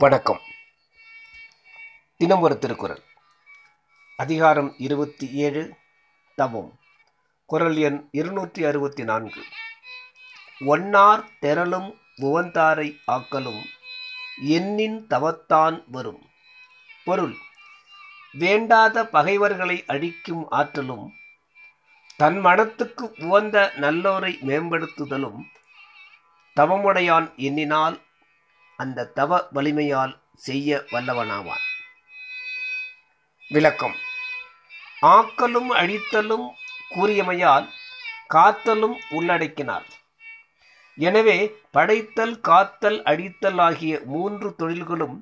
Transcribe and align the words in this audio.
வணக்கம். 0.00 0.40
தினம் 2.16 2.40
ஒரு 2.40 2.58
திருக்குறள். 2.58 3.02
அதிகாரம் 4.16 4.74
இருபத்தி 4.78 5.30
ஏழு 5.30 5.76
தவம். 6.34 6.78
குரல் 7.44 7.76
எண் 7.76 8.08
இருநூற்றி 8.12 8.64
அறுபத்தி 8.64 9.04
நான்கு. 9.04 9.42
ஒன்னார் 10.60 11.24
தெரலும் 11.42 11.98
உவந்தாரை 12.16 12.96
ஆக்கலும் 13.12 13.62
எண்ணின் 14.42 15.06
தவத்தான் 15.06 15.84
வரும். 15.86 16.22
பொருள் 17.04 17.34
வேண்டாத 18.32 19.06
பகைவர்களை 19.06 19.84
அழிக்கும் 19.86 20.50
ஆற்றலும் 20.50 21.12
தன் 22.16 22.40
மனத்துக்கு 22.40 23.14
உவந்த 23.18 23.72
நல்லோரை 23.76 24.38
மேம்படுத்துதலும் 24.46 25.42
தவமுடையான் 26.60 27.34
எண்ணினால் 27.36 28.06
அந்த 28.78 29.04
தவ 29.04 29.38
வலிமையால் 29.52 30.12
செய்ய 30.34 30.76
வல்லவனாவான். 30.90 31.64
விளக்கம். 33.50 33.96
ஆக்கலும் 35.02 35.70
அழித்தலும் 35.80 36.46
கூறியமையால் 36.88 37.66
காத்தலும் 38.34 38.96
உள்ளடக்கினார். 39.10 39.86
எனவே 40.98 41.38
படைத்தல் 41.70 42.36
காத்தல் 42.40 42.98
அழித்தல் 43.02 43.58
ஆகிய 43.58 44.00
மூன்று 44.04 44.48
தொழில்களும் 44.56 45.16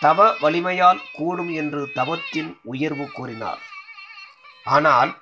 தவ 0.00 0.28
வலிமையால் 0.40 1.00
கூடும் 1.12 1.52
என்று 1.54 1.82
தவத்தின் 1.94 2.50
உயர்வு 2.62 3.06
கூறினார். 3.10 3.62
ஆனால் 4.64 5.12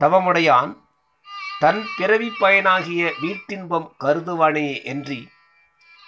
தவமுடையான் 0.00 0.72
தன் 1.60 1.82
பிறவி 1.96 2.30
பயனாகிய 2.40 3.02
வீட்டின்பம் 3.22 3.88
கருதுவானே 4.04 4.68
என்றி 4.92 5.20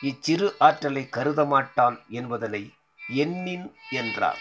இச்சிறு 0.01 0.49
ஆற்றலை 0.59 1.09
கருத 1.09 1.45
மாட்டான் 1.45 1.97
என்பதனை 2.09 2.63
எண்ணின் 3.23 3.67
என்றார். 3.91 4.41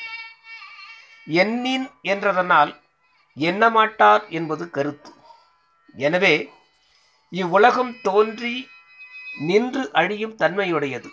எண்ணின் 1.27 1.89
என்றதனால் 2.03 2.71
எண்ணமாட்டார் 3.37 4.29
என்பது 4.29 4.69
கருத்து. 4.69 5.11
எனவே 5.95 6.51
இவ்வுலகம் 7.29 8.01
தோன்றி 8.01 8.69
நின்று 9.35 9.83
அழியும் 9.91 10.35
தன்மையுடையது. 10.35 11.09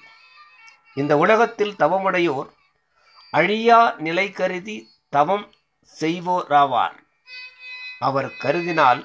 இந்த 0.94 1.16
உலகத்தில் 1.16 1.74
தவமுடையோர் 1.78 2.50
அழியா 3.30 3.94
நிலை 3.96 4.30
கருதி 4.30 4.76
தவம் 5.08 5.46
செய்வோராவார். 5.94 6.96
அவர் 7.98 8.30
கருதினால் 8.42 9.02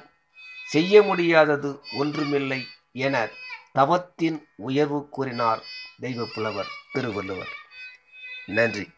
செய்ய 0.68 1.02
முடியாதது 1.02 1.70
ஒன்றுமில்லை 1.98 2.66
என 2.92 3.16
தவத்தின் 3.72 4.48
உயர்வு 4.56 5.08
கூறினார் 5.08 5.62
தெய்வப்புலவர் 6.00 6.70
திருவள்ளுவர். 6.92 7.52
நன்றி. 8.46 8.88